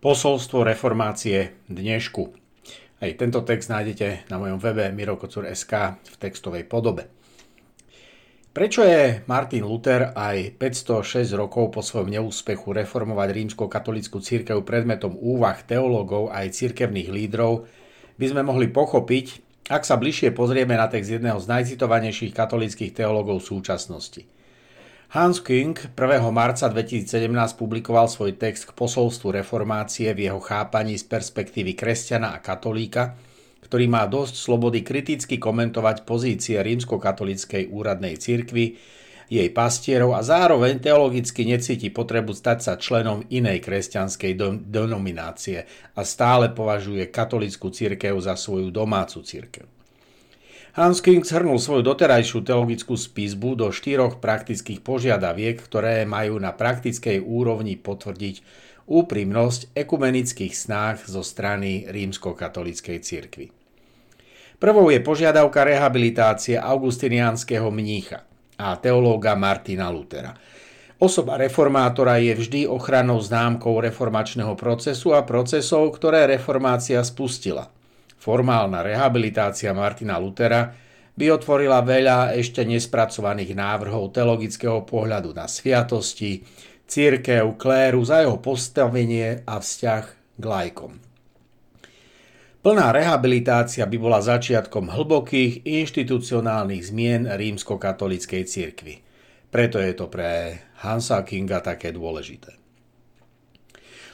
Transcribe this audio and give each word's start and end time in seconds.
Posolstvo 0.00 0.64
reformácie 0.64 1.60
dnešku. 1.68 2.32
Aj 3.04 3.10
tento 3.20 3.44
text 3.44 3.68
nájdete 3.68 4.32
na 4.32 4.40
mojom 4.40 4.56
webe 4.56 4.88
mirokocur.sk 4.96 6.00
v 6.00 6.14
textovej 6.16 6.64
podobe. 6.64 7.12
Prečo 8.56 8.80
je 8.80 9.20
Martin 9.28 9.60
Luther 9.68 10.16
aj 10.16 10.56
506 10.56 11.36
rokov 11.36 11.76
po 11.76 11.84
svojom 11.84 12.08
neúspechu 12.16 12.72
reformovať 12.72 13.28
rímsko-katolickú 13.28 14.24
církev 14.24 14.64
predmetom 14.64 15.20
úvah 15.20 15.60
teológov 15.60 16.32
aj 16.32 16.56
církevných 16.56 17.12
lídrov, 17.12 17.68
by 18.16 18.24
sme 18.24 18.40
mohli 18.40 18.72
pochopiť, 18.72 19.26
ak 19.68 19.84
sa 19.84 20.00
bližšie 20.00 20.32
pozrieme 20.32 20.80
na 20.80 20.88
text 20.88 21.12
jedného 21.12 21.36
z 21.36 21.44
najcitovanejších 21.44 22.32
katolických 22.32 22.96
teológov 22.96 23.44
súčasnosti– 23.44 24.24
Hans 25.10 25.42
King 25.42 25.74
1. 25.98 26.22
marca 26.30 26.70
2017 26.70 27.26
publikoval 27.58 28.06
svoj 28.06 28.38
text 28.38 28.70
k 28.70 28.78
posolstvu 28.78 29.42
reformácie 29.42 30.06
v 30.14 30.30
jeho 30.30 30.38
chápaní 30.38 30.94
z 30.94 31.02
perspektívy 31.10 31.74
kresťana 31.74 32.30
a 32.30 32.38
katolíka, 32.38 33.18
ktorý 33.58 33.90
má 33.90 34.06
dosť 34.06 34.38
slobody 34.38 34.86
kriticky 34.86 35.42
komentovať 35.42 36.06
pozície 36.06 36.62
rímskokatolíckej 36.62 37.74
úradnej 37.74 38.22
cirkvi, 38.22 38.78
jej 39.26 39.50
pastierov 39.50 40.14
a 40.14 40.22
zároveň 40.22 40.78
teologicky 40.78 41.42
necíti 41.42 41.90
potrebu 41.90 42.30
stať 42.30 42.58
sa 42.62 42.78
členom 42.78 43.26
inej 43.34 43.66
kresťanskej 43.66 44.38
denominácie 44.62 45.66
a 45.98 46.06
stále 46.06 46.54
považuje 46.54 47.10
katolickú 47.10 47.74
cirkev 47.74 48.14
za 48.22 48.38
svoju 48.38 48.70
domácu 48.70 49.26
cirkev. 49.26 49.79
Hans 50.70 51.02
King 51.02 51.26
zhrnul 51.26 51.58
svoju 51.58 51.82
doterajšiu 51.82 52.46
teologickú 52.46 52.94
spisbu 52.94 53.58
do 53.58 53.74
štyroch 53.74 54.22
praktických 54.22 54.78
požiadaviek, 54.86 55.58
ktoré 55.58 56.06
majú 56.06 56.38
na 56.38 56.54
praktickej 56.54 57.18
úrovni 57.18 57.74
potvrdiť 57.74 58.38
úprimnosť 58.86 59.74
ekumenických 59.74 60.54
snách 60.54 61.10
zo 61.10 61.26
strany 61.26 61.90
rímskokatolíckej 61.90 62.98
cirkvi. 63.02 63.50
Prvou 64.62 64.94
je 64.94 65.02
požiadavka 65.02 65.66
rehabilitácie 65.66 66.54
augustiniánskeho 66.54 67.66
mnícha 67.74 68.22
a 68.54 68.78
teológa 68.78 69.34
Martina 69.34 69.90
Lutera. 69.90 70.38
Osoba 71.02 71.34
reformátora 71.34 72.22
je 72.22 72.36
vždy 72.38 72.60
ochrannou 72.70 73.18
známkou 73.18 73.74
reformačného 73.82 74.54
procesu 74.54 75.18
a 75.18 75.26
procesov, 75.26 75.90
ktoré 75.98 76.30
reformácia 76.30 77.02
spustila– 77.02 77.66
Formálna 78.20 78.84
rehabilitácia 78.84 79.72
Martina 79.72 80.20
Lutera 80.20 80.68
by 81.16 81.26
otvorila 81.32 81.80
veľa 81.80 82.36
ešte 82.36 82.68
nespracovaných 82.68 83.56
návrhov 83.56 84.12
teologického 84.12 84.84
pohľadu 84.84 85.32
na 85.32 85.48
sviatosti, 85.48 86.44
církev, 86.84 87.56
kléru 87.56 88.04
za 88.04 88.20
jeho 88.20 88.36
postavenie 88.36 89.40
a 89.48 89.56
vzťah 89.56 90.04
k 90.36 90.44
lajkom. 90.44 90.92
Plná 92.60 92.92
rehabilitácia 92.92 93.88
by 93.88 93.96
bola 93.96 94.20
začiatkom 94.20 94.92
hlbokých 94.92 95.64
inštitucionálnych 95.64 96.92
zmien 96.92 97.24
rímskokatolíckej 97.24 98.42
cirkvi. 98.44 99.00
Preto 99.48 99.80
je 99.80 99.96
to 99.96 100.12
pre 100.12 100.60
Hansa 100.84 101.24
Kinga 101.24 101.64
také 101.64 101.88
dôležité. 101.88 102.59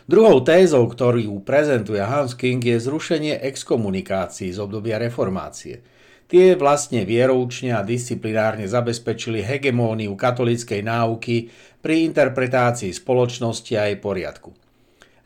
Druhou 0.06 0.38
tézou, 0.38 0.86
ktorú 0.86 1.42
prezentuje 1.42 1.98
Hans 1.98 2.38
King, 2.38 2.62
je 2.62 2.78
zrušenie 2.78 3.42
exkomunikácií 3.42 4.54
z 4.54 4.62
obdobia 4.62 5.02
reformácie. 5.02 5.82
Tie 6.30 6.54
vlastne 6.54 7.02
vieroučne 7.02 7.74
a 7.74 7.82
disciplinárne 7.82 8.70
zabezpečili 8.70 9.42
hegemóniu 9.42 10.14
katolíckej 10.14 10.86
náuky 10.86 11.50
pri 11.82 12.06
interpretácii 12.06 12.94
spoločnosti 12.94 13.74
a 13.74 13.90
jej 13.90 13.98
poriadku. 13.98 14.54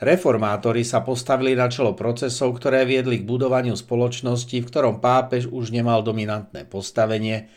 Reformátori 0.00 0.80
sa 0.80 1.04
postavili 1.04 1.52
na 1.52 1.68
čelo 1.68 1.92
procesov, 1.92 2.56
ktoré 2.56 2.88
viedli 2.88 3.20
k 3.20 3.28
budovaniu 3.28 3.76
spoločnosti, 3.76 4.64
v 4.64 4.64
ktorom 4.64 4.96
pápež 4.96 5.52
už 5.52 5.76
nemal 5.76 6.00
dominantné 6.00 6.64
postavenie, 6.64 7.52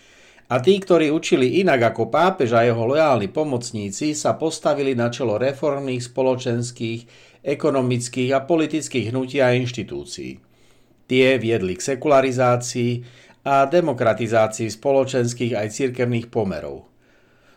a 0.53 0.61
tí, 0.61 0.77
ktorí 0.77 1.09
učili 1.09 1.65
inak 1.65 1.97
ako 1.97 2.13
pápež 2.13 2.53
a 2.53 2.61
jeho 2.61 2.85
lojálni 2.85 3.25
pomocníci, 3.33 4.13
sa 4.13 4.37
postavili 4.37 4.93
na 4.93 5.09
čelo 5.09 5.41
reformných 5.41 6.13
spoločenských, 6.13 6.99
ekonomických 7.41 8.29
a 8.37 8.45
politických 8.45 9.09
hnutí 9.09 9.41
a 9.41 9.57
inštitúcií. 9.57 10.37
Tie 11.09 11.27
viedli 11.41 11.73
k 11.73 11.97
sekularizácii 11.97 12.91
a 13.49 13.65
demokratizácii 13.65 14.69
spoločenských 14.69 15.57
aj 15.57 15.67
cirkevných 15.73 16.29
pomerov. 16.29 16.85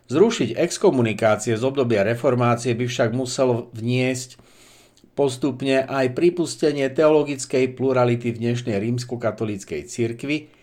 Zrušiť 0.09 0.57
exkomunikácie 0.57 1.53
z 1.53 1.63
obdobia 1.69 2.01
reformácie 2.01 2.73
by 2.73 2.89
však 2.89 3.13
muselo 3.13 3.69
vniesť 3.77 4.41
postupne 5.13 5.85
aj 5.85 6.17
pripustenie 6.17 6.89
teologickej 6.89 7.77
plurality 7.77 8.33
v 8.33 8.41
dnešnej 8.41 8.81
rímsko-katolíckej 8.81 9.85
cirkvi, 9.85 10.56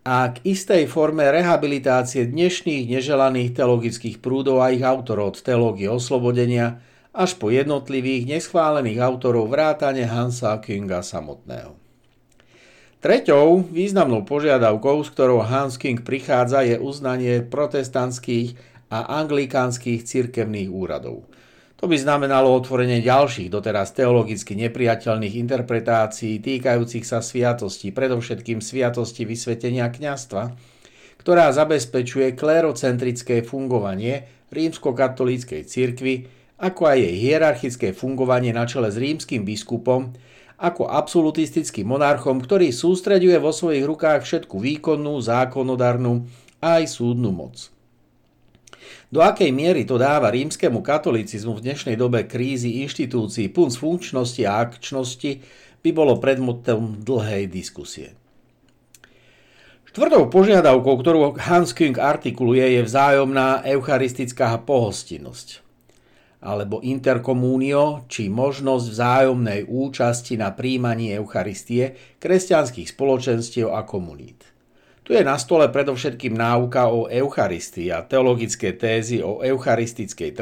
a 0.00 0.32
k 0.32 0.40
istej 0.48 0.88
forme 0.88 1.28
rehabilitácie 1.28 2.24
dnešných 2.24 2.88
neželaných 2.88 3.52
teologických 3.52 4.16
prúdov 4.16 4.64
a 4.64 4.72
ich 4.72 4.80
autorov 4.80 5.36
od 5.36 5.38
teológie 5.44 5.92
oslobodenia 5.92 6.80
až 7.12 7.36
po 7.36 7.52
jednotlivých 7.52 8.24
neschválených 8.38 9.02
autorov 9.02 9.52
vrátane 9.52 10.08
Hansa 10.08 10.56
Kinga 10.62 11.04
samotného. 11.04 11.76
Treťou 13.00 13.64
významnou 13.68 14.28
požiadavkou, 14.28 15.00
s 15.04 15.08
ktorou 15.12 15.40
Hans 15.40 15.80
King 15.80 16.04
prichádza, 16.04 16.64
je 16.64 16.76
uznanie 16.76 17.40
protestantských 17.44 18.56
a 18.92 19.24
anglikánskych 19.24 20.04
cirkevných 20.04 20.68
úradov– 20.68 21.24
to 21.80 21.88
by 21.88 21.96
znamenalo 21.96 22.52
otvorenie 22.52 23.00
ďalších 23.00 23.48
doteraz 23.48 23.96
teologicky 23.96 24.52
nepriateľných 24.52 25.32
interpretácií 25.40 26.36
týkajúcich 26.36 27.08
sa 27.08 27.24
sviatosti, 27.24 27.88
predovšetkým 27.88 28.60
sviatosti 28.60 29.24
vysvetenia 29.24 29.88
kňastva, 29.88 30.52
ktorá 31.24 31.48
zabezpečuje 31.56 32.36
klérocentrické 32.36 33.40
fungovanie 33.40 34.28
rímsko-katolíckej 34.52 35.64
cirkvi, 35.64 36.28
ako 36.60 36.84
aj 36.84 36.98
jej 37.00 37.16
hierarchické 37.16 37.88
fungovanie 37.96 38.52
na 38.52 38.68
čele 38.68 38.92
s 38.92 39.00
rímským 39.00 39.48
biskupom, 39.48 40.12
ako 40.60 40.84
absolutistickým 40.84 41.88
monarchom, 41.88 42.44
ktorý 42.44 42.76
sústreďuje 42.76 43.40
vo 43.40 43.56
svojich 43.56 43.88
rukách 43.88 44.20
všetku 44.28 44.60
výkonnú, 44.60 45.16
zákonodárnu 45.24 46.28
a 46.60 46.84
aj 46.84 46.92
súdnu 46.92 47.32
moc. 47.32 47.79
Do 49.10 49.24
akej 49.24 49.50
miery 49.50 49.82
to 49.88 49.98
dáva 49.98 50.30
rímskemu 50.30 50.80
katolicizmu 50.80 51.58
v 51.58 51.64
dnešnej 51.70 51.96
dobe 51.98 52.24
krízy 52.28 52.82
inštitúcií 52.86 53.50
punc 53.50 53.74
funkčnosti 53.74 54.42
a 54.46 54.62
akčnosti, 54.62 55.30
by 55.80 55.90
bolo 55.96 56.20
predmotom 56.20 57.00
dlhej 57.00 57.48
diskusie. 57.48 58.12
Štvrtou 59.90 60.30
požiadavkou, 60.30 60.94
ktorú 61.02 61.34
Hans 61.40 61.74
King 61.74 61.98
artikuluje, 61.98 62.78
je 62.78 62.86
vzájomná 62.86 63.66
eucharistická 63.66 64.54
pohostinnosť 64.62 65.70
alebo 66.40 66.80
interkomúnio, 66.80 68.08
či 68.08 68.32
možnosť 68.32 68.86
vzájomnej 68.88 69.60
účasti 69.68 70.40
na 70.40 70.48
príjmaní 70.56 71.12
Eucharistie 71.12 72.16
kresťanských 72.16 72.96
spoločenstiev 72.96 73.68
a 73.68 73.84
komunít. 73.84 74.49
Tu 75.00 75.16
je 75.16 75.24
na 75.24 75.40
stole 75.40 75.66
predovšetkým 75.72 76.36
náuka 76.36 76.92
o 76.92 77.08
Eucharistii 77.08 77.90
a 77.90 78.04
teologické 78.04 78.76
tézy 78.76 79.24
o 79.24 79.40
eucharistickej 79.40 80.36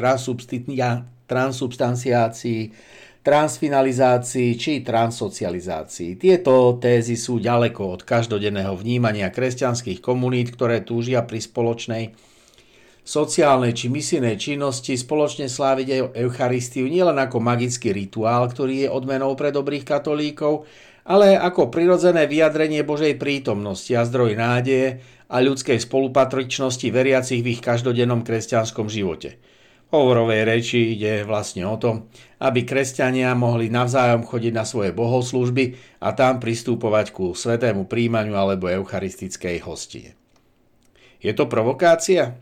transubstanciácii, 1.25 2.61
transfinalizácii 3.19 4.49
či 4.55 4.79
transsocializácii. 4.83 6.15
Tieto 6.19 6.79
tézy 6.79 7.15
sú 7.19 7.39
ďaleko 7.39 7.99
od 7.99 8.01
každodenného 8.07 8.75
vnímania 8.75 9.31
kresťanských 9.31 9.99
komunít, 10.03 10.55
ktoré 10.55 10.83
túžia 10.83 11.23
pri 11.23 11.39
spoločnej 11.43 12.03
sociálnej 13.09 13.73
či 13.73 13.89
misijnej 13.89 14.37
činnosti 14.37 14.93
spoločne 14.93 15.49
sláviť 15.49 16.13
Eucharistiu 16.13 16.85
nielen 16.85 17.17
ako 17.17 17.41
magický 17.41 17.89
rituál, 17.89 18.45
ktorý 18.45 18.85
je 18.85 18.89
odmenou 18.93 19.33
pre 19.33 19.49
dobrých 19.49 19.81
katolíkov, 19.81 20.69
ale 21.09 21.33
ako 21.33 21.73
prirodzené 21.73 22.29
vyjadrenie 22.29 22.85
Božej 22.85 23.17
prítomnosti 23.17 23.89
a 23.97 24.05
zdroj 24.05 24.37
nádeje 24.37 25.01
a 25.25 25.41
ľudskej 25.41 25.81
spolupatričnosti 25.81 26.85
veriacich 26.93 27.41
v 27.41 27.57
ich 27.57 27.61
každodennom 27.65 28.21
kresťanskom 28.21 28.85
živote. 28.93 29.41
V 29.89 29.97
hovorovej 29.97 30.45
reči 30.45 30.93
ide 30.93 31.25
vlastne 31.25 31.65
o 31.65 31.73
to, 31.81 32.05
aby 32.37 32.61
kresťania 32.61 33.33
mohli 33.33 33.73
navzájom 33.73 34.21
chodiť 34.21 34.53
na 34.53 34.61
svoje 34.61 34.93
bohoslužby 34.93 35.97
a 36.05 36.13
tam 36.13 36.37
pristúpovať 36.37 37.09
ku 37.09 37.33
svetému 37.33 37.89
príjmaniu 37.89 38.37
alebo 38.37 38.69
eucharistickej 38.69 39.65
hostie. 39.65 40.13
Je 41.17 41.33
to 41.33 41.49
provokácia? 41.49 42.37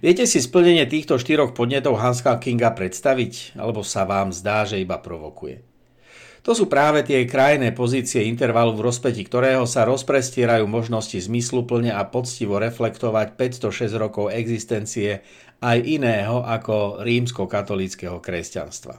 Viete 0.00 0.24
si 0.24 0.40
splnenie 0.40 0.88
týchto 0.88 1.20
štyroch 1.20 1.52
podnetov 1.52 2.00
Hanska 2.00 2.40
Kinga 2.40 2.72
predstaviť? 2.72 3.60
Alebo 3.60 3.84
sa 3.84 4.08
vám 4.08 4.32
zdá, 4.32 4.64
že 4.64 4.80
iba 4.80 4.96
provokuje? 4.96 5.71
To 6.42 6.58
sú 6.58 6.66
práve 6.66 7.06
tie 7.06 7.22
krajné 7.22 7.70
pozície 7.70 8.26
intervalu, 8.26 8.74
v 8.74 8.90
rozpeti 8.90 9.22
ktorého 9.22 9.62
sa 9.62 9.86
rozprestierajú 9.86 10.66
možnosti 10.66 11.14
zmysluplne 11.14 11.94
a 11.94 12.02
poctivo 12.02 12.58
reflektovať 12.58 13.38
506 13.38 13.94
rokov 13.94 14.34
existencie 14.34 15.22
aj 15.62 15.78
iného 15.86 16.42
ako 16.42 16.98
rímsko-katolického 17.06 18.18
kresťanstva. 18.18 18.98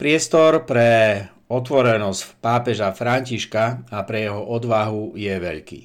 Priestor 0.00 0.64
pre 0.64 1.20
otvorenosť 1.52 2.40
pápeža 2.40 2.96
Františka 2.96 3.92
a 3.92 4.00
pre 4.08 4.24
jeho 4.24 4.40
odvahu 4.40 5.20
je 5.20 5.34
veľký. 5.36 5.80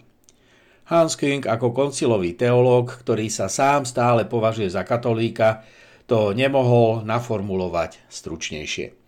Hans 0.96 1.20
Küng 1.20 1.44
ako 1.44 1.76
koncilový 1.76 2.40
teológ, 2.40 3.04
ktorý 3.04 3.28
sa 3.28 3.52
sám 3.52 3.84
stále 3.84 4.24
považuje 4.24 4.72
za 4.72 4.88
katolíka, 4.88 5.68
to 6.08 6.32
nemohol 6.32 7.04
naformulovať 7.04 8.00
stručnejšie. 8.12 9.01